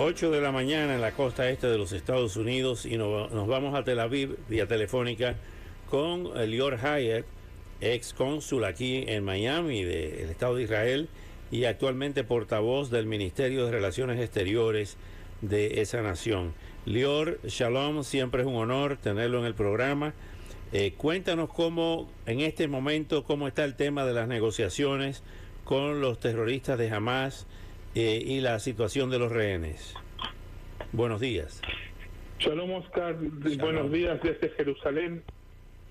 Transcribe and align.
8 0.00 0.30
de 0.30 0.40
la 0.40 0.52
mañana 0.52 0.94
en 0.94 1.00
la 1.00 1.10
costa 1.10 1.50
este 1.50 1.66
de 1.66 1.76
los 1.76 1.90
Estados 1.90 2.36
Unidos 2.36 2.86
y 2.86 2.96
nos, 2.96 3.48
vamos 3.48 3.74
a 3.74 3.82
Tel 3.82 3.98
Aviv 3.98 4.38
vía 4.48 4.68
telefónica 4.68 5.34
con 5.90 6.32
Lior 6.48 6.74
Hayek, 6.74 7.24
ex 7.80 8.12
cónsul 8.12 8.64
aquí 8.64 9.04
en 9.08 9.24
Miami 9.24 9.82
del 9.82 10.30
Estado 10.30 10.54
de 10.54 10.62
Israel 10.62 11.08
y 11.50 11.64
actualmente 11.64 12.22
portavoz 12.22 12.90
del 12.90 13.06
Ministerio 13.06 13.66
de 13.66 13.72
Relaciones 13.72 14.20
Exteriores 14.20 14.96
de 15.40 15.80
esa 15.80 16.00
nación. 16.00 16.54
Lior, 16.86 17.40
shalom, 17.42 18.04
siempre 18.04 18.42
es 18.42 18.46
un 18.46 18.54
honor 18.54 18.98
tenerlo 18.98 19.40
en 19.40 19.46
el 19.46 19.54
programa. 19.54 20.14
Eh, 20.72 20.94
cuéntanos 20.96 21.52
cómo, 21.52 22.08
en 22.26 22.38
este 22.38 22.68
momento, 22.68 23.24
cómo 23.24 23.48
está 23.48 23.64
el 23.64 23.74
tema 23.74 24.04
de 24.04 24.12
las 24.14 24.28
negociaciones 24.28 25.24
con 25.64 26.00
los 26.00 26.20
terroristas 26.20 26.78
de 26.78 26.88
Hamas 26.88 27.48
eh, 27.94 28.22
y 28.24 28.40
la 28.40 28.58
situación 28.58 29.10
de 29.10 29.18
los 29.18 29.32
rehenes. 29.32 29.94
Buenos 30.92 31.20
días. 31.20 31.60
Shalom 32.38 32.70
Oscar, 32.72 33.16
buenos 33.58 33.90
días 33.90 34.20
desde 34.22 34.50
Jerusalén. 34.50 35.22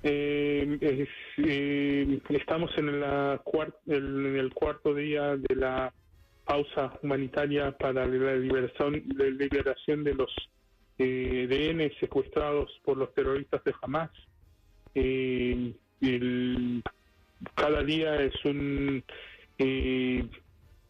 Eh, 0.03 0.77
es, 0.79 1.09
eh, 1.45 2.19
estamos 2.29 2.71
en, 2.77 3.01
la 3.01 3.41
en 3.87 4.35
el 4.37 4.53
cuarto 4.53 4.93
día 4.93 5.35
de 5.35 5.55
la 5.55 5.93
pausa 6.45 6.97
humanitaria 7.03 7.71
para 7.77 8.05
la 8.05 8.37
liberación, 8.37 9.03
la 9.17 9.25
liberación 9.25 10.03
de 10.03 10.13
los 10.13 10.33
eh, 10.97 11.45
rehenes 11.49 11.93
secuestrados 11.99 12.71
por 12.83 12.97
los 12.97 13.13
terroristas 13.13 13.63
de 13.63 13.73
Hamas. 13.81 14.09
Eh, 14.95 15.73
el, 16.01 16.81
cada 17.53 17.83
día 17.83 18.15
es 18.21 18.33
un 18.45 19.03
eh, 19.59 20.25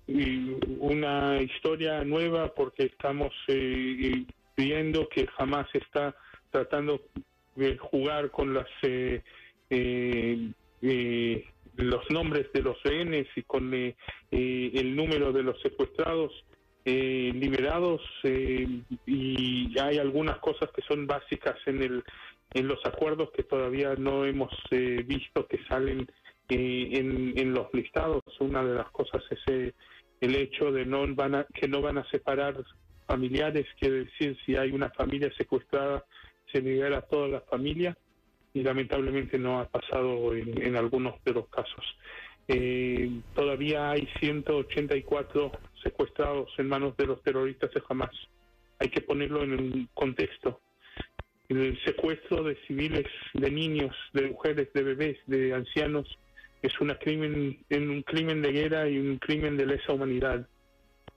una 0.08 1.41
historia 1.41 2.03
nueva 2.03 2.53
porque 2.53 2.83
estamos 2.83 3.33
eh, 3.47 4.25
viendo 4.58 5.08
que 5.08 5.27
jamás 5.27 5.67
está 5.73 6.16
tratando 6.50 7.02
de 7.55 7.77
jugar 7.77 8.31
con 8.31 8.53
las 8.53 8.67
eh, 8.81 9.22
eh, 9.69 10.52
eh 10.81 11.45
los 11.75 12.09
nombres 12.09 12.52
de 12.53 12.63
los 12.63 12.81
rehenes 12.81 13.28
y 13.35 13.44
con 13.44 13.72
eh, 13.72 13.95
el 14.31 14.95
número 14.95 15.31
de 15.31 15.44
los 15.44 15.61
secuestrados 15.61 16.33
liberados 16.83 18.02
y 18.23 19.78
hay 19.78 19.97
algunas 19.97 20.39
cosas 20.39 20.72
que 20.73 20.81
son 20.83 21.05
básicas 21.05 21.55
en 21.66 21.83
el 21.83 22.03
en 22.53 22.67
los 22.67 22.80
acuerdos 22.85 23.30
que 23.35 23.44
todavía 23.44 23.94
no 23.95 24.25
hemos 24.25 24.50
visto 25.05 25.45
que 25.47 25.59
salen 25.67 26.08
en, 26.47 27.38
en 27.38 27.53
los 27.53 27.67
listados. 27.73 28.23
Una 28.39 28.63
de 28.63 28.75
las 28.75 28.89
cosas 28.91 29.22
es 29.30 29.73
el 30.21 30.35
hecho 30.35 30.71
de 30.71 30.85
no 30.85 31.05
van 31.15 31.35
a, 31.35 31.43
que 31.45 31.67
no 31.67 31.81
van 31.81 31.97
a 31.97 32.09
separar 32.09 32.55
familiares, 33.05 33.65
quiere 33.79 34.05
decir, 34.05 34.37
si 34.45 34.55
hay 34.55 34.71
una 34.71 34.89
familia 34.89 35.31
secuestrada, 35.37 36.03
se 36.51 36.61
libera 36.61 36.99
a 36.99 37.01
toda 37.01 37.27
la 37.27 37.41
familia 37.41 37.97
y 38.53 38.63
lamentablemente 38.63 39.38
no 39.38 39.59
ha 39.59 39.65
pasado 39.65 40.33
en, 40.33 40.61
en 40.61 40.75
algunos 40.75 41.23
de 41.23 41.33
los 41.33 41.47
casos. 41.50 41.85
Eh, 42.47 43.11
todavía 43.35 43.91
hay 43.91 44.07
184 44.19 45.51
secuestrados 45.83 46.50
en 46.57 46.69
manos 46.69 46.95
de 46.95 47.06
los 47.06 47.22
terroristas 47.22 47.72
de 47.73 47.83
Hamas. 47.88 48.16
Hay 48.79 48.89
que 48.89 49.01
ponerlo 49.01 49.44
en 49.44 49.53
un 49.53 49.89
contexto. 49.94 50.61
El 51.50 51.77
secuestro 51.83 52.44
de 52.44 52.56
civiles, 52.67 53.06
de 53.33 53.51
niños, 53.51 53.95
de 54.13 54.29
mujeres, 54.29 54.72
de 54.73 54.83
bebés, 54.83 55.17
de 55.27 55.53
ancianos, 55.53 56.07
es 56.62 56.79
una 56.81 56.97
crimen, 56.97 57.57
un 57.69 58.01
crimen 58.03 58.41
de 58.41 58.51
guerra 58.51 58.90
y 58.90 58.97
un 58.97 59.18
crimen 59.18 59.57
de 59.57 59.66
lesa 59.66 59.94
humanidad. 59.94 60.47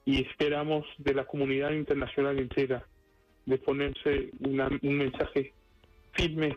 Y 0.04 0.22
esperamos 0.22 0.86
de 0.98 1.14
la 1.14 1.24
comunidad 1.24 1.72
internacional 1.72 2.38
entera 2.38 2.86
de 3.46 3.58
ponerse 3.58 4.30
una, 4.40 4.68
un 4.82 4.98
mensaje 4.98 5.52
firme 6.12 6.56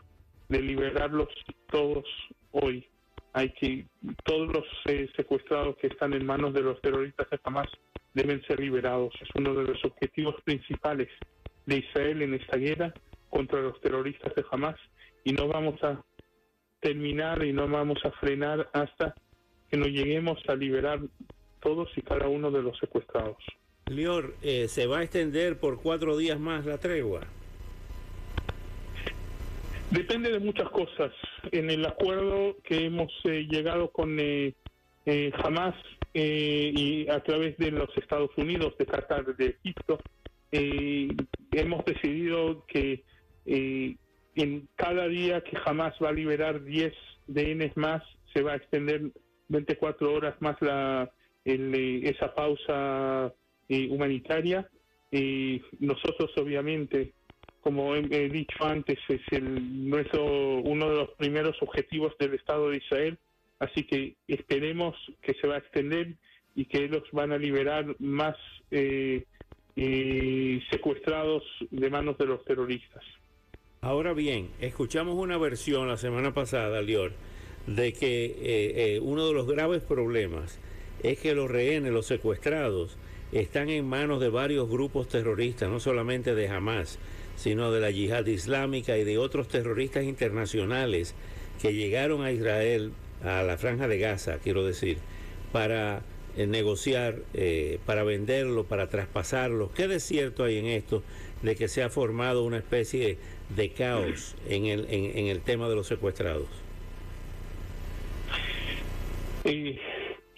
de 0.50 0.62
liberarlos 0.62 1.30
todos 1.70 2.06
hoy. 2.52 2.88
Hay 3.34 3.50
que 3.50 3.88
todos 4.26 4.54
los 4.54 4.66
eh, 4.86 5.10
secuestrados 5.16 5.78
que 5.78 5.88
están 5.88 6.14
en 6.14 6.26
manos 6.26 6.54
de 6.54 6.62
los 6.62 6.80
terroristas 6.82 7.30
de 7.30 7.40
Hamas 7.44 7.70
deben 8.14 8.44
ser 8.44 8.60
liberados. 8.60 9.14
Es 9.22 9.30
uno 9.36 9.56
de 9.56 9.64
los 9.64 9.84
objetivos 9.86 10.36
principales 10.44 11.10
de 11.66 11.78
Israel 11.78 12.22
en 12.22 12.36
esta 12.36 12.58
guerra 12.58 12.94
contra 13.30 13.62
los 13.62 13.80
terroristas 13.82 14.36
de 14.36 14.46
Hamas 14.52 14.76
y 15.24 15.34
no 15.34 15.48
vamos 15.48 15.82
a 15.84 16.04
terminar 16.84 17.44
y 17.46 17.54
no 17.54 17.68
vamos 17.68 17.98
a 18.04 18.12
frenar 18.12 18.70
hasta 18.74 19.16
que 19.72 19.78
nos 19.78 19.88
lleguemos 19.88 20.38
a 20.50 20.56
liberar 20.56 21.00
todos 21.62 21.90
y 21.96 22.02
cada 22.02 22.28
uno 22.28 22.52
de 22.52 22.62
los 22.62 22.78
secuestrados. 22.78 23.38
Lior, 23.88 24.36
eh, 24.42 24.68
¿se 24.68 24.86
va 24.86 25.00
a 25.00 25.04
extender 25.04 25.60
por 25.60 25.82
cuatro 25.82 26.18
días 26.18 26.40
más 26.40 26.66
la 26.66 26.78
tregua? 26.78 27.22
Depende 29.92 30.32
de 30.32 30.40
muchas 30.40 30.70
cosas. 30.70 31.12
En 31.52 31.70
el 31.70 31.86
acuerdo 31.86 32.58
que 32.64 32.86
hemos 32.86 33.12
eh, 33.24 33.48
llegado 33.50 33.90
con 33.90 34.20
eh, 34.20 34.54
eh 35.06 35.32
Hamas 35.42 35.76
y 36.16 37.10
a 37.10 37.20
través 37.22 37.58
de 37.58 37.72
los 37.72 37.90
Estados 37.98 38.30
Unidos, 38.38 38.76
de 38.78 38.86
Qatar, 38.86 39.36
de 39.36 39.58
Egipto, 39.64 40.00
hemos 40.52 41.84
decidido 41.86 42.64
que 42.68 43.04
en 44.36 44.68
cada 44.76 45.08
día 45.08 45.42
que 45.42 45.58
jamás 45.58 45.94
va 46.04 46.10
a 46.10 46.14
liberar 46.14 46.64
10 46.64 46.94
DNs 47.28 47.78
más, 47.78 48.04
se 48.34 48.42
va 48.42 48.54
a 48.54 48.56
extender 48.56 49.12
24 49.50 50.14
horas 50.14 50.36
más 50.40 50.60
la, 50.62 51.12
el, 51.46 51.74
eh, 51.76 52.10
esa 52.10 52.34
pausa 52.34 53.34
eh, 53.70 53.88
humanitaria. 53.90 54.68
Y 55.12 55.62
nosotros, 55.80 56.32
obviamente, 56.38 57.14
como 57.62 57.96
he, 57.96 58.30
dicho 58.30 58.66
antes, 58.66 59.00
es 59.08 59.22
el, 59.32 59.90
nuestro, 59.90 60.58
uno 60.60 60.90
de 60.90 60.96
los 60.96 61.10
primeros 61.12 61.56
objetivos 61.62 62.14
del 62.20 62.34
Estado 62.34 62.70
de 62.70 62.78
Israel. 62.78 63.18
Así 63.60 63.84
que 63.84 64.16
esperemos 64.28 64.96
que 65.22 65.34
se 65.36 65.48
va 65.48 65.56
a 65.56 65.60
extender 65.60 66.16
y 66.56 66.66
que 66.66 66.84
ellos 66.84 67.04
van 67.14 67.32
a 67.32 67.38
liberar 67.38 67.96
más 68.00 68.36
eh, 68.72 69.24
eh, 69.76 70.62
secuestrados 70.72 71.44
de 71.72 71.90
manos 71.90 72.18
de 72.18 72.26
los 72.26 72.44
terroristas. 72.44 73.04
Ahora 73.84 74.14
bien, 74.14 74.48
escuchamos 74.62 75.16
una 75.16 75.38
versión 75.38 75.90
la 75.90 75.98
semana 75.98 76.34
pasada, 76.34 76.82
Lior, 76.82 77.12
de 77.68 77.92
que 77.92 78.28
eh, 78.28 78.36
eh, 78.96 79.00
uno 79.02 79.28
de 79.28 79.34
los 79.34 79.46
graves 79.46 79.84
problemas 79.84 80.58
es 81.04 81.20
que 81.20 81.36
los 81.36 81.52
rehenes, 81.52 81.92
los 81.92 82.06
secuestrados, 82.06 82.96
están 83.34 83.70
en 83.70 83.86
manos 83.86 84.22
de 84.22 84.30
varios 84.30 84.70
grupos 84.70 85.10
terroristas, 85.10 85.70
no 85.70 85.82
solamente 85.82 86.34
de 86.34 86.48
Hamas, 86.48 86.98
sino 87.36 87.74
de 87.74 87.82
la 87.82 87.92
yihad 87.92 88.26
islámica 88.26 88.98
y 88.98 89.04
de 89.04 89.18
otros 89.18 89.50
terroristas 89.50 90.06
internacionales 90.06 91.14
que 91.62 91.74
llegaron 91.74 92.24
a 92.24 92.32
Israel, 92.32 92.94
a 93.22 93.44
la 93.44 93.58
franja 93.58 93.90
de 93.90 94.00
Gaza, 94.00 94.38
quiero 94.42 94.66
decir, 94.66 95.00
para 95.52 96.04
eh, 96.38 96.48
negociar, 96.48 97.18
para 97.86 98.06
venderlo, 98.06 98.64
para 98.64 98.88
traspasarlo. 98.88 99.74
¿Qué 99.74 99.90
desierto 99.90 100.46
hay 100.46 100.60
en 100.60 100.68
esto 100.68 101.04
de 101.44 101.56
que 101.56 101.68
se 101.68 101.84
ha 101.84 101.90
formado 101.90 102.44
una 102.44 102.58
especie 102.58 103.18
de 103.56 103.70
caos 103.72 104.36
en 104.48 104.66
el, 104.66 104.88
en, 104.90 105.18
en 105.18 105.28
el 105.28 105.42
tema 105.42 105.70
de 105.70 105.76
los 105.76 105.88
secuestrados? 105.88 106.48
Eh, 109.44 109.80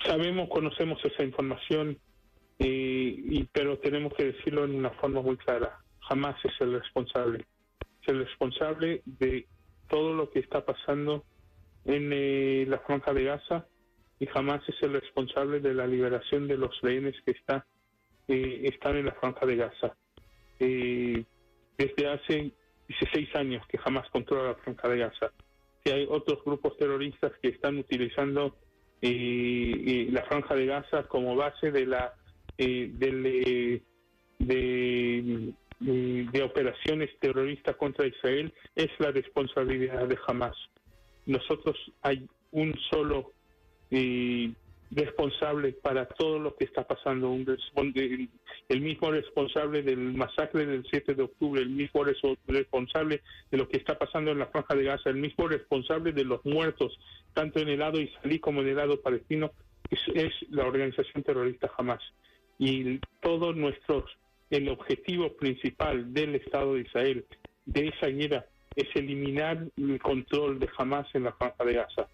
sabemos, 0.04 0.50
conocemos 0.50 1.04
esa 1.06 1.24
información, 1.24 1.98
eh, 2.60 3.16
y, 3.18 3.44
pero 3.52 3.78
tenemos 3.78 4.14
que 4.14 4.26
decirlo 4.26 4.66
en 4.66 4.76
una 4.76 4.90
forma 4.92 5.22
muy 5.22 5.38
clara. 5.38 5.80
Jamás 6.02 6.36
es 6.44 6.54
el 6.60 6.74
responsable. 6.74 7.46
Es 8.02 8.08
el 8.10 8.26
responsable 8.26 9.02
de 9.06 9.48
todo 9.90 10.14
lo 10.14 10.30
que 10.32 10.40
está 10.40 10.66
pasando 10.66 11.24
en 11.86 12.12
eh, 12.12 12.66
la 12.68 12.80
franja 12.80 13.14
de 13.14 13.24
Gaza 13.26 13.68
y 14.20 14.26
jamás 14.28 14.68
es 14.68 14.76
el 14.82 14.94
responsable 14.94 15.60
de 15.60 15.74
la 15.74 15.86
liberación 15.86 16.48
de 16.48 16.58
los 16.58 16.80
rehenes 16.82 17.16
que 17.26 17.32
está, 17.32 17.66
eh, 18.28 18.62
están 18.64 18.98
en 18.98 19.06
la 19.06 19.14
franja 19.14 19.46
de 19.46 19.56
Gaza. 19.56 19.96
Eh, 20.60 21.24
desde 21.78 22.08
hace 22.08 22.52
16 22.88 23.36
años 23.36 23.66
que 23.68 23.78
jamás 23.78 24.10
controla 24.10 24.50
la 24.50 24.56
franja 24.56 24.88
de 24.88 24.98
Gaza. 25.00 25.32
Que 25.84 25.94
hay 25.94 26.08
otros 26.10 26.44
grupos 26.44 26.78
terroristas 26.78 27.32
que 27.42 27.50
están 27.50 27.78
utilizando 27.78 28.56
eh, 29.02 30.08
la 30.12 30.24
franja 30.24 30.56
de 30.56 30.66
Gaza 30.66 31.04
como 31.04 31.36
base 31.36 31.72
de 31.72 31.86
la 31.86 32.14
del 32.58 33.84
de, 34.40 35.54
de 35.80 36.44
operaciones 36.44 37.10
terroristas 37.20 37.76
contra 37.76 38.08
Israel 38.08 38.54
es 38.76 38.90
la 39.00 39.12
responsabilidad 39.12 40.08
de 40.08 40.18
Hamas. 40.26 40.56
Nosotros 41.26 41.76
hay 42.02 42.28
un 42.52 42.74
solo 42.90 43.32
eh, 43.92 44.52
responsable 44.96 45.74
para 45.74 46.08
todo 46.08 46.40
lo 46.40 46.56
que 46.56 46.66
está 46.66 46.88
pasando, 46.88 47.30
un, 47.30 47.46
el 48.70 48.82
mismo 48.82 49.12
responsable 49.12 49.84
del 49.84 49.98
masacre 49.98 50.66
del 50.66 50.86
7 50.90 51.14
de 51.14 51.24
octubre, 51.24 51.62
el 51.62 51.70
mismo 51.70 52.04
responsable 52.48 53.22
de 53.52 53.58
lo 53.58 53.68
que 53.68 53.78
está 53.78 53.98
pasando 53.98 54.32
en 54.32 54.40
la 54.40 54.48
franja 54.48 54.74
de 54.74 54.86
Gaza, 54.86 55.10
el 55.10 55.18
mismo 55.18 55.48
responsable 55.48 56.14
de 56.14 56.24
los 56.24 56.44
muertos, 56.46 56.98
tanto 57.34 57.60
en 57.60 57.70
el 57.70 57.80
lado 57.80 58.00
israelí 58.00 58.40
como 58.40 58.62
en 58.62 58.70
el 58.70 58.78
lado 58.78 59.02
palestino, 59.02 59.52
es, 59.92 60.32
la 60.50 60.66
organización 60.66 61.24
terrorista 61.24 61.70
Hamas. 61.78 62.02
Y 62.58 63.00
todo 63.22 63.54
nuestro, 63.54 64.06
el 64.50 64.70
objetivo 64.70 65.36
principal 65.36 66.14
del 66.14 66.36
Estado 66.36 66.76
de 66.76 66.82
Israel, 66.82 67.26
de 67.66 67.90
esa 67.90 68.08
guerra, 68.08 68.46
es 68.76 68.88
eliminar 68.96 69.68
el 69.78 70.00
control 70.00 70.60
de 70.60 70.70
Hamas 70.78 71.08
en 71.14 71.24
la 71.24 71.34
franja 71.34 71.66
de 71.66 71.74
Gaza 71.74 72.08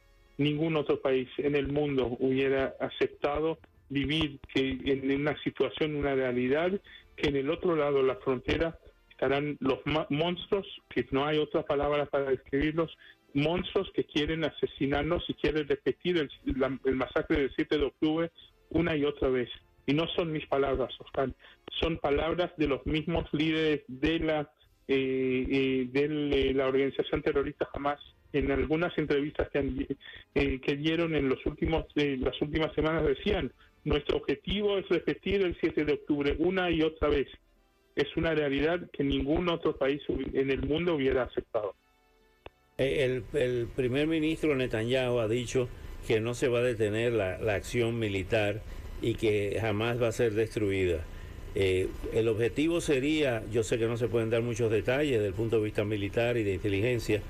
ningún 0.44 0.76
otro 0.76 1.00
país 1.02 1.30
en 1.38 1.56
el 1.56 1.68
mundo 1.68 2.18
hubiera 2.20 2.76
aceptado 2.80 3.60
vivir 3.90 4.40
que 4.54 4.78
en 4.86 5.12
una 5.12 5.38
situación, 5.44 5.96
una 5.96 6.16
realidad, 6.16 6.72
que 7.16 7.30
en 7.30 7.36
el 7.36 7.50
otro 7.50 7.76
lado 7.76 7.98
de 7.98 8.04
la 8.04 8.16
frontera 8.16 8.78
estarán 9.10 9.58
los 9.60 9.80
monstruos, 10.10 10.66
que 10.90 11.06
no 11.12 11.26
hay 11.26 11.38
otra 11.38 11.64
palabra 11.64 12.06
para 12.06 12.30
describirlos, 12.30 12.98
monstruos 13.34 13.92
que 13.94 14.06
quieren 14.06 14.44
asesinarnos 14.46 15.24
y 15.30 15.34
quieren 15.36 15.68
repetir 15.68 16.18
el, 16.18 16.96
masacre 16.96 17.42
del 17.42 17.52
7 17.56 17.78
de 17.78 17.86
octubre 17.86 18.32
una 18.70 18.96
y 18.96 19.06
otra 19.06 19.30
vez. 19.30 19.50
Y 19.86 19.94
no 19.94 20.08
son 20.16 20.32
mis 20.32 20.46
palabras, 20.48 20.94
Oscar, 21.00 21.34
son 21.80 21.98
palabras 21.98 22.52
de 22.58 22.68
los 22.68 22.86
mismos 22.86 23.26
líderes 23.34 23.82
de 23.88 24.20
la, 24.20 24.50
eh, 24.88 25.46
eh, 25.50 25.88
de 25.92 26.54
la 26.54 26.68
organización 26.68 27.22
terrorista 27.22 27.68
Hamas 27.74 28.00
en 28.34 28.52
algunas 28.52 28.98
entrevistas 28.98 29.50
que, 29.50 29.96
eh, 30.36 30.60
que 30.62 30.76
dieron 30.76 31.16
en 31.16 31.30
los 31.30 31.46
últimos 31.46 31.86
eh, 31.96 32.18
las 32.20 32.40
últimas 32.42 32.74
semanas 32.74 33.06
decían 33.06 33.52
nuestro 33.84 34.18
objetivo 34.18 34.78
es 34.78 34.88
repetir 34.90 35.42
el 35.42 35.58
7 35.60 35.86
de 35.86 35.94
octubre 35.94 36.36
una 36.40 36.70
y 36.70 36.82
otra 36.82 37.10
vez. 37.10 37.28
Es 37.96 38.16
una 38.16 38.34
realidad 38.34 38.80
que 38.94 39.04
ningún 39.04 39.50
otro 39.50 39.76
país 39.76 40.02
en 40.08 40.50
el 40.50 40.62
mundo 40.62 40.96
hubiera 40.96 41.24
aceptado 41.24 41.76
eh, 42.78 43.04
el, 43.04 43.40
el 43.40 43.68
primer 43.68 44.08
ministro 44.08 44.56
Netanyahu 44.56 45.20
ha 45.20 45.28
dicho 45.28 45.68
que 46.08 46.20
no 46.20 46.34
se 46.34 46.48
va 46.48 46.60
a 46.60 46.64
detener 46.64 47.12
la, 47.12 47.38
la 47.38 47.56
acción 47.56 48.00
militar 48.00 48.62
y 49.02 49.16
que 49.16 49.58
jamás 49.60 50.02
va 50.02 50.08
a 50.08 50.12
ser 50.12 50.34
destruida. 50.34 51.04
El 51.54 52.30
objetivo 52.30 52.80
sería, 52.80 53.44
yo 53.52 53.64
sé 53.64 53.78
que 53.78 53.86
no 53.86 53.98
se 53.98 54.08
pueden 54.08 54.30
dar 54.30 54.42
muchos 54.42 54.72
detalles 54.72 55.14
desde 55.16 55.28
el 55.28 55.34
punto 55.34 55.58
de 55.58 55.64
vista 55.64 55.84
militar 55.84 56.38
y 56.38 56.44
de 56.44 56.54
inteligencia, 56.54 57.22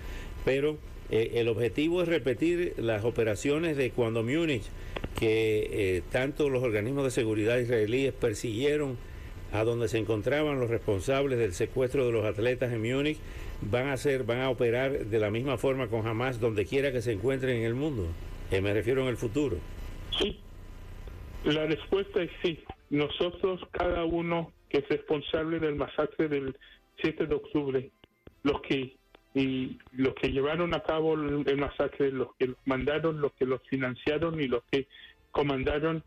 pero 0.46 0.78
eh, 1.12 1.32
el 1.36 1.50
objetivo 1.50 2.02
es 2.02 2.08
repetir 2.08 2.74
las 2.78 3.04
operaciones 3.04 3.76
de 3.76 3.92
cuando 3.92 4.24
Múnich, 4.24 4.64
que 5.20 5.98
eh, 5.98 6.04
tanto 6.12 6.50
los 6.50 6.64
organismos 6.64 7.04
de 7.04 7.12
seguridad 7.12 7.58
israelíes 7.58 8.14
persiguieron 8.14 8.98
a 9.52 9.66
donde 9.66 9.90
se 9.90 9.98
encontraban 9.98 10.60
los 10.60 10.70
responsables 10.70 11.38
del 11.38 11.54
secuestro 11.54 12.06
de 12.06 12.14
los 12.14 12.26
atletas 12.26 12.72
en 12.72 12.82
Múnich, 12.82 13.18
van 13.62 13.88
a 13.88 13.94
hacer, 13.94 14.24
van 14.24 14.40
a 14.40 14.50
operar 14.50 15.06
de 15.06 15.20
la 15.20 15.30
misma 15.30 15.58
forma 15.58 15.88
con 15.88 16.08
Hamas 16.08 16.40
donde 16.40 16.66
quiera 16.66 16.92
que 16.94 17.02
se 17.02 17.12
encuentren 17.12 17.58
en 17.58 17.64
el 17.64 17.76
mundo. 17.76 18.08
Eh, 18.50 18.62
me 18.62 18.74
refiero 18.74 19.02
en 19.02 19.10
el 19.10 19.18
futuro. 19.18 19.58
Sí, 20.18 20.40
la 21.44 21.66
respuesta 21.66 22.24
es 22.24 22.32
sí. 22.42 22.60
Nosotros, 22.90 23.62
cada 23.72 24.06
uno 24.06 24.52
que 24.70 24.80
es 24.80 24.88
responsable 24.88 25.60
del 25.60 25.76
masacre 25.76 26.30
del 26.30 26.56
7 27.02 27.26
de 27.28 27.36
octubre, 27.36 27.92
los 28.44 28.62
que 28.62 28.96
y 29.34 29.78
los 29.94 30.14
que 30.16 30.30
llevaron 30.30 30.74
a 30.74 30.82
cabo 30.82 31.14
el, 31.14 31.58
masacre, 31.58 32.12
los 32.12 32.36
que 32.36 32.48
los 32.48 32.58
mandaron, 32.66 33.22
los 33.22 33.32
que 33.34 33.46
los 33.46 33.62
financiaron 33.70 34.42
y 34.42 34.48
los 34.48 34.64
que 34.70 34.88
comandaron 35.32 36.04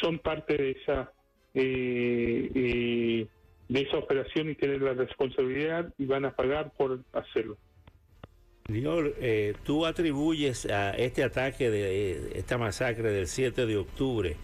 son 0.00 0.18
parte 0.18 0.56
de 0.56 0.70
esa 0.70 1.12
eh, 1.54 2.50
eh, 2.54 3.26
de 3.68 3.80
esa 3.80 3.98
operación 3.98 4.50
y 4.50 4.54
tienen 4.54 4.84
la 4.84 4.94
responsabilidad 4.94 5.92
y 5.98 6.06
van 6.06 6.24
a 6.24 6.34
pagar 6.34 6.72
por 6.76 7.00
hacerlo. 7.12 7.56
Señor, 8.66 9.14
eh, 9.20 9.54
tú 9.64 9.86
atribuyes 9.86 10.66
a 10.66 10.90
este 10.90 11.24
ataque 11.24 11.70
de 11.70 12.38
esta 12.38 12.58
masacre 12.58 13.10
del 13.10 13.26
7 13.26 13.66
de 13.66 13.76
octubre 13.76 14.36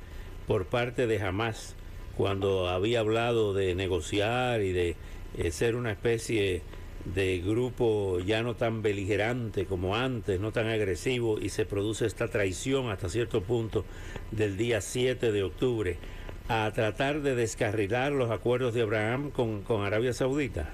por 0.47 0.67
parte 0.67 1.06
de 1.06 1.20
Hamas 1.20 1.76
cuando 2.17 2.69
había 2.69 3.00
hablado 3.00 3.55
de 3.55 3.75
negociar 3.75 4.61
y 4.61 4.73
de 4.73 4.97
ser 5.50 5.76
una 5.76 5.93
especie 5.93 6.62
de 7.04 7.38
grupo 7.38 8.20
ya 8.20 8.43
no 8.43 8.54
tan 8.54 8.82
beligerante 8.82 9.66
como 9.66 9.96
antes, 9.96 10.40
no 10.40 10.52
tan 10.52 10.69
agresivo, 10.69 11.40
y 11.40 11.49
se 11.49 11.66
produce 11.66 12.06
esta 12.06 12.28
traición 12.28 12.90
hasta 12.90 13.08
cierto 13.08 13.43
punto 13.43 13.84
del 14.31 14.56
día 14.56 14.81
7 14.81 15.32
de 15.32 15.43
octubre 15.43 15.99
a 16.49 16.70
tratar 16.72 17.22
de 17.22 17.34
descarrilar 17.34 18.12
los 18.12 18.31
acuerdos 18.31 18.75
de 18.75 18.82
Abraham 18.82 19.31
con, 19.31 19.62
con 19.62 19.84
Arabia 19.84 20.12
Saudita? 20.12 20.70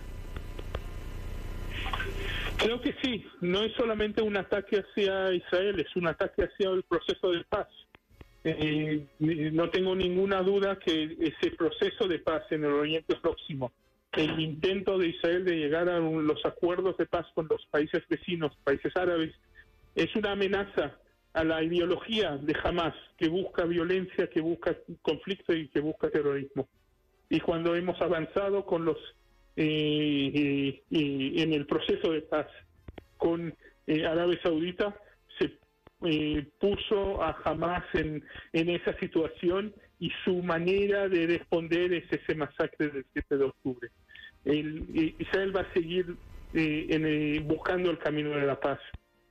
Creo 2.58 2.80
que 2.80 2.94
sí, 3.02 3.24
no 3.40 3.62
es 3.62 3.72
solamente 3.74 4.20
un 4.20 4.36
ataque 4.36 4.80
hacia 4.80 5.32
Israel, 5.32 5.78
es 5.78 5.94
un 5.94 6.08
ataque 6.08 6.42
hacia 6.42 6.70
el 6.70 6.82
proceso 6.82 7.30
de 7.30 7.44
paz. 7.44 7.68
Eh, 8.42 9.06
no 9.18 9.70
tengo 9.70 9.94
ninguna 9.94 10.42
duda 10.42 10.78
que 10.78 11.16
ese 11.20 11.50
proceso 11.56 12.08
de 12.08 12.18
paz 12.18 12.42
en 12.50 12.64
el 12.64 12.72
Oriente 12.72 13.14
Próximo 13.16 13.72
el 14.12 14.40
intento 14.40 14.98
de 14.98 15.08
Israel 15.08 15.44
de 15.44 15.56
llegar 15.56 15.88
a 15.88 15.98
los 15.98 16.44
acuerdos 16.44 16.96
de 16.96 17.06
paz 17.06 17.26
con 17.34 17.46
los 17.48 17.64
países 17.66 18.02
vecinos, 18.08 18.56
países 18.64 18.96
árabes, 18.96 19.34
es 19.94 20.14
una 20.16 20.32
amenaza 20.32 20.96
a 21.34 21.44
la 21.44 21.62
ideología 21.62 22.36
de 22.36 22.56
Hamas, 22.62 22.94
que 23.16 23.28
busca 23.28 23.64
violencia, 23.64 24.28
que 24.28 24.40
busca 24.40 24.76
conflicto 25.02 25.52
y 25.52 25.68
que 25.68 25.80
busca 25.80 26.10
terrorismo. 26.10 26.68
Y 27.28 27.40
cuando 27.40 27.74
hemos 27.76 28.00
avanzado 28.00 28.64
con 28.64 28.84
los 28.84 28.96
eh, 29.56 30.82
en 30.90 31.52
el 31.52 31.66
proceso 31.66 32.12
de 32.12 32.22
paz 32.22 32.46
con 33.16 33.54
eh, 33.86 34.06
Arabia 34.06 34.38
Saudita, 34.42 34.96
se 35.38 35.58
eh, 36.06 36.46
puso 36.60 37.22
a 37.22 37.36
Hamas 37.44 37.84
en, 37.94 38.24
en 38.52 38.68
esa 38.70 38.96
situación 38.98 39.74
y 40.00 40.10
su 40.24 40.42
manera 40.42 41.08
de 41.08 41.26
responder 41.26 41.92
es 41.92 42.04
ese 42.10 42.34
masacre 42.34 42.88
del 42.88 43.06
7 43.12 43.36
de 43.36 43.44
octubre. 43.44 43.90
El, 44.44 45.14
Israel 45.18 45.56
va 45.56 45.62
a 45.62 45.72
seguir 45.72 46.14
eh, 46.54 46.86
en, 46.90 47.46
buscando 47.48 47.90
el 47.90 47.98
camino 47.98 48.30
de 48.30 48.46
la 48.46 48.60
paz. 48.60 48.78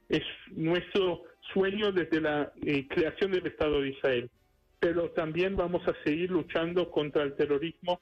Es 0.09 0.23
nuestro 0.51 1.23
sueño 1.53 1.91
desde 1.91 2.21
la 2.21 2.51
eh, 2.65 2.87
creación 2.87 3.31
del 3.31 3.47
Estado 3.47 3.81
de 3.81 3.89
Israel. 3.89 4.29
Pero 4.79 5.09
también 5.11 5.55
vamos 5.55 5.87
a 5.87 5.95
seguir 6.03 6.29
luchando 6.29 6.91
contra 6.91 7.23
el 7.23 7.35
terrorismo 7.35 8.01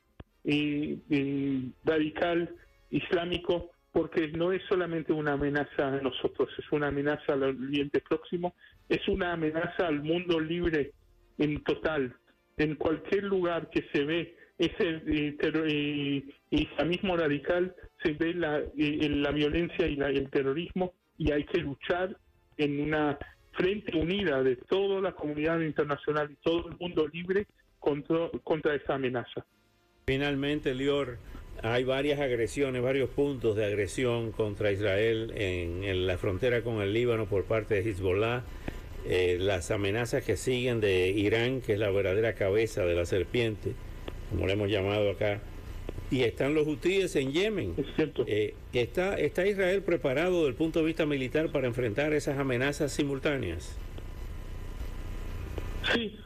radical 1.84 2.54
islámico, 2.92 3.72
porque 3.92 4.28
no 4.28 4.52
es 4.52 4.62
solamente 4.68 5.14
una 5.14 5.34
amenaza 5.34 5.88
a 5.88 6.02
nosotros, 6.02 6.50
es 6.58 6.72
una 6.72 6.88
amenaza 6.88 7.34
al 7.34 7.44
Oriente 7.44 8.02
Próximo, 8.02 8.54
es 8.90 9.08
una 9.08 9.34
amenaza 9.34 9.88
al 9.88 10.04
mundo 10.04 10.40
libre 10.40 10.92
en 11.38 11.64
total, 11.64 12.16
en 12.58 12.76
cualquier 12.76 13.24
lugar 13.24 13.70
que 13.70 13.86
se 13.94 14.04
ve 14.04 14.36
ese 14.58 15.02
eh, 15.06 16.24
islamismo 16.50 17.18
radical, 17.18 17.76
se 18.02 18.14
ve 18.14 18.34
la, 18.34 18.62
la 18.76 19.32
violencia 19.32 19.88
y 19.88 20.00
el 20.00 20.30
terrorismo 20.30 20.94
y 21.18 21.32
hay 21.32 21.44
que 21.46 21.60
luchar 21.60 22.18
en 22.58 22.80
una 22.80 23.18
frente 23.52 23.98
unida 23.98 24.44
de 24.44 24.56
toda 24.56 25.02
la 25.02 25.12
comunidad 25.14 25.60
internacional 25.60 26.30
y 26.32 26.36
todo 26.36 26.70
el 26.70 26.78
mundo 26.78 27.08
libre 27.08 27.48
contra, 27.80 28.30
contra 28.44 28.76
esa 28.76 28.96
amenaza. 28.96 29.46
Finalmente, 30.08 30.74
Lior, 30.74 31.18
hay 31.62 31.84
varias 31.84 32.20
agresiones, 32.20 32.82
varios 32.82 33.10
puntos 33.10 33.56
de 33.56 33.66
agresión 33.66 34.32
contra 34.32 34.72
Israel 34.72 35.34
en 35.36 36.08
la 36.08 36.18
frontera 36.18 36.62
con 36.62 36.82
el 36.82 36.94
Líbano 36.94 37.26
por 37.26 37.46
parte 37.46 37.76
de 37.76 37.90
Hezbollah. 37.90 38.44
Eh, 39.08 39.38
las 39.40 39.70
amenazas 39.70 40.24
que 40.24 40.36
siguen 40.36 40.82
de 40.82 41.10
Irán, 41.10 41.62
que 41.62 41.74
es 41.74 41.80
la 41.80 41.92
verdadera 41.92 42.34
cabeza 42.34 42.86
de 42.86 42.96
la 42.96 43.06
serpiente, 43.06 43.74
como 44.32 44.48
le 44.48 44.54
hemos 44.54 44.70
llamado 44.70 45.12
acá, 45.12 45.42
y 46.10 46.24
están 46.24 46.56
los 46.56 46.66
hutíes 46.66 47.16
en 47.16 47.32
Yemen. 47.32 47.76
Eh, 48.26 48.56
¿está, 48.74 49.16
¿Está 49.16 49.46
Israel 49.46 49.84
preparado 49.84 50.38
desde 50.38 50.50
el 50.50 50.56
punto 50.56 50.80
de 50.80 50.86
vista 50.86 51.06
militar 51.06 51.52
para 51.52 51.68
enfrentar 51.68 52.14
esas 52.14 52.40
amenazas 52.40 52.94
simultáneas? 52.94 53.78
Sí, 55.94 56.18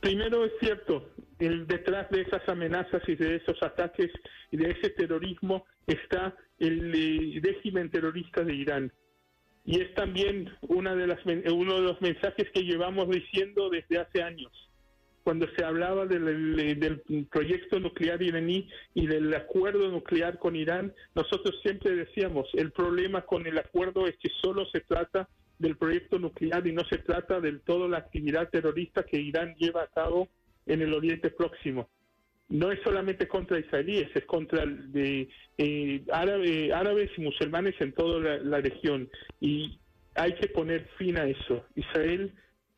primero 0.00 0.46
es 0.46 0.52
cierto, 0.58 1.10
el, 1.38 1.66
detrás 1.66 2.10
de 2.10 2.22
esas 2.22 2.48
amenazas 2.48 3.02
y 3.06 3.14
de 3.14 3.36
esos 3.36 3.62
ataques 3.62 4.10
y 4.50 4.56
de 4.56 4.70
ese 4.70 4.88
terrorismo 4.90 5.66
está 5.86 6.34
el 6.58 6.94
eh, 6.94 7.40
régimen 7.42 7.90
terrorista 7.90 8.42
de 8.42 8.54
Irán 8.54 8.92
y 9.64 9.80
es 9.80 9.94
también 9.94 10.50
una 10.62 10.94
de 10.94 11.06
las, 11.06 11.18
uno 11.24 11.76
de 11.76 11.82
los 11.82 12.00
mensajes 12.00 12.50
que 12.52 12.64
llevamos 12.64 13.08
diciendo 13.08 13.70
desde 13.70 13.98
hace 13.98 14.22
años. 14.22 14.50
cuando 15.22 15.46
se 15.56 15.64
hablaba 15.64 16.04
del, 16.04 17.00
proyecto 17.30 17.78
nuclear 17.78 18.20
iraní 18.20 18.68
y 18.92 19.06
del 19.06 19.32
acuerdo 19.34 19.88
nuclear 19.88 20.38
con 20.38 20.56
Irán, 20.56 20.92
nosotros 21.14 21.60
siempre 21.62 21.94
decíamos, 21.94 22.48
el 22.54 22.72
problema 22.72 23.22
con 23.22 23.46
el 23.46 23.56
acuerdo 23.56 24.08
es 24.08 24.16
que 24.16 24.28
solo 24.42 24.66
se 24.66 24.80
trata 24.80 25.28
del 25.60 25.76
proyecto 25.76 26.18
nuclear 26.18 26.66
y 26.66 26.72
no 26.72 26.82
se 26.90 26.98
trata 26.98 27.40
del 27.40 27.60
todo 27.60 27.86
la 27.86 27.98
actividad 27.98 28.50
terrorista 28.50 29.04
que 29.04 29.20
Irán 29.20 29.54
lleva 29.54 29.84
a 29.84 29.86
cabo 29.86 30.28
en 30.66 30.82
el 30.82 30.92
Oriente 30.92 31.30
Próximo. 31.30 31.88
No 32.52 32.70
es 32.70 32.80
solamente 32.82 33.26
contra 33.26 33.58
israelíes, 33.58 34.14
es 34.14 34.26
contra 34.26 34.66
de, 34.66 35.26
eh, 35.56 36.04
árabes 36.12 37.10
y 37.16 37.20
musulmanes 37.22 37.74
en 37.80 37.92
toda 37.92 38.20
la, 38.20 38.36
la 38.36 38.60
región. 38.60 39.08
Y 39.40 39.78
hay 40.14 40.34
que 40.34 40.48
poner 40.48 40.86
fin 40.98 41.16
a 41.16 41.26
eso. 41.26 41.64
Israel 41.74 42.30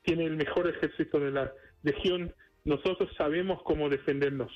tiene 0.03 0.27
el 0.27 0.37
mejor 0.37 0.69
ejército 0.69 1.19
de 1.19 1.33
la 1.33 1.53
región. 1.83 2.33
Nosotros 2.65 3.11
sabemos 3.19 3.63
cómo 3.65 3.89
defendernos 3.89 4.53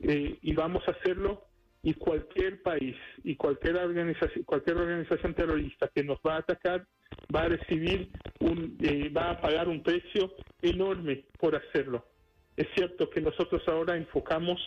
eh, 0.00 0.36
y 0.42 0.52
vamos 0.54 0.82
a 0.88 0.90
hacerlo. 0.90 1.44
Y 1.80 1.94
cualquier 1.94 2.60
país 2.62 2.96
y 3.22 3.36
cualquier 3.36 3.76
organización, 3.76 4.42
cualquier 4.42 4.78
organización 4.78 5.34
terrorista 5.34 5.88
que 5.94 6.02
nos 6.02 6.18
va 6.26 6.34
a 6.34 6.38
atacar 6.38 6.84
va 7.32 7.42
a 7.42 7.48
recibir 7.50 8.10
un, 8.40 8.76
eh, 8.82 9.08
va 9.10 9.30
a 9.30 9.40
pagar 9.40 9.68
un 9.68 9.84
precio 9.84 10.34
enorme 10.60 11.26
por 11.38 11.54
hacerlo. 11.54 12.04
Es 12.58 12.66
cierto 12.74 13.08
que 13.08 13.20
nosotros 13.20 13.62
ahora 13.68 13.96
enfocamos 13.96 14.60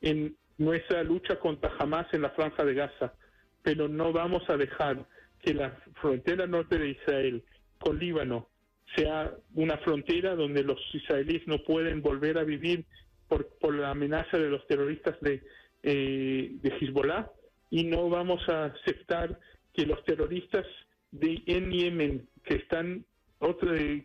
en 0.00 0.34
nuestra 0.56 1.04
lucha 1.04 1.38
contra 1.38 1.74
Hamas 1.78 2.06
en 2.14 2.22
la 2.22 2.30
franja 2.30 2.64
de 2.64 2.72
Gaza, 2.72 3.12
pero 3.62 3.86
no 3.86 4.14
vamos 4.14 4.48
a 4.48 4.56
dejar 4.56 5.04
que 5.42 5.52
la 5.52 5.76
frontera 6.00 6.46
norte 6.46 6.78
de 6.78 6.88
Israel 6.88 7.44
con 7.78 7.98
Líbano 7.98 8.48
sea 8.96 9.30
una 9.52 9.76
frontera 9.76 10.34
donde 10.34 10.62
los 10.62 10.80
israelíes 10.94 11.46
no 11.46 11.58
pueden 11.58 12.00
volver 12.00 12.38
a 12.38 12.44
vivir 12.44 12.86
por, 13.28 13.46
por 13.60 13.74
la 13.74 13.90
amenaza 13.90 14.38
de 14.38 14.48
los 14.48 14.66
terroristas 14.66 15.20
de, 15.20 15.42
eh, 15.82 16.50
de 16.50 16.76
Hezbollah 16.80 17.30
y 17.68 17.84
no 17.84 18.08
vamos 18.08 18.48
a 18.48 18.66
aceptar 18.66 19.38
que 19.74 19.84
los 19.84 20.02
terroristas 20.06 20.64
de 21.10 21.42
en 21.44 21.70
Yemen 21.70 22.26
que 22.42 22.54
están 22.54 23.04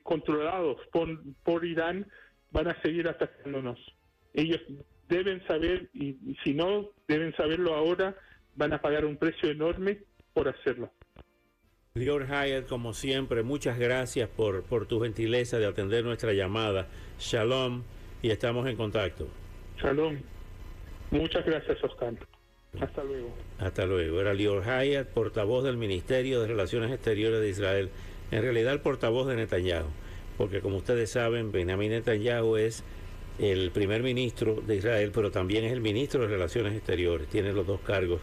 controlados 0.04 0.86
por, 0.92 1.22
por 1.46 1.64
Irán 1.64 2.06
van 2.52 2.68
a 2.68 2.82
seguir 2.82 3.08
atacándonos. 3.08 3.80
Ellos 4.34 4.62
deben 5.08 5.46
saber, 5.48 5.90
y, 5.94 6.10
y 6.10 6.38
si 6.44 6.54
no 6.54 6.90
deben 7.08 7.36
saberlo 7.36 7.76
ahora, 7.76 8.16
van 8.56 8.74
a 8.74 8.82
pagar 8.82 9.06
un 9.06 9.18
precio 9.18 9.50
enorme 9.50 10.00
por 10.34 10.48
hacerlo. 10.48 10.92
Lior 11.96 12.28
Hyatt, 12.28 12.68
como 12.68 12.94
siempre, 12.94 13.44
muchas 13.44 13.80
gracias 13.80 14.30
por, 14.30 14.64
por 14.64 14.86
tu 14.86 15.02
gentileza 15.02 15.58
de 15.58 15.66
atender 15.66 16.06
nuestra 16.06 16.34
llamada. 16.34 16.88
Shalom 17.20 17.84
y 18.22 18.30
estamos 18.30 18.68
en 18.68 18.76
contacto. 18.76 19.28
Shalom. 19.82 20.18
Muchas 21.12 21.46
gracias, 21.46 21.84
Oscar. 21.84 22.14
Hasta 22.80 23.04
luego. 23.04 23.34
Hasta 23.58 23.86
luego. 23.86 24.22
Era 24.22 24.34
Lior 24.34 24.64
Hyatt, 24.64 25.08
portavoz 25.10 25.64
del 25.64 25.78
Ministerio 25.78 26.42
de 26.42 26.48
Relaciones 26.48 26.92
Exteriores 26.92 27.42
de 27.42 27.50
Israel. 27.50 27.90
En 28.32 28.44
realidad, 28.44 28.74
el 28.74 28.82
portavoz 28.82 29.28
de 29.28 29.36
Netanyahu. 29.36 29.88
Porque 30.40 30.62
como 30.62 30.78
ustedes 30.78 31.10
saben, 31.10 31.52
Benjamin 31.52 31.92
Netanyahu 31.92 32.56
es 32.56 32.86
el 33.40 33.72
primer 33.72 34.04
ministro 34.04 34.56
de 34.66 34.78
Israel, 34.78 35.12
pero 35.14 35.32
también 35.32 35.66
es 35.66 35.74
el 35.74 35.82
ministro 35.82 36.22
de 36.22 36.28
Relaciones 36.28 36.78
Exteriores. 36.78 37.28
Tiene 37.28 37.52
los 37.52 37.68
dos 37.68 37.82
cargos 37.82 38.22